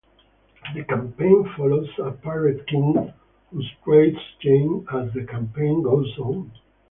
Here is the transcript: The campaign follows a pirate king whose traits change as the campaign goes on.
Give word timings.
The 0.73 0.83
campaign 0.83 1.47
follows 1.55 1.87
a 1.99 2.09
pirate 2.09 2.65
king 2.65 3.13
whose 3.51 3.71
traits 3.83 4.17
change 4.39 4.87
as 4.91 5.13
the 5.13 5.27
campaign 5.27 5.83
goes 5.83 6.17
on. 6.17 6.51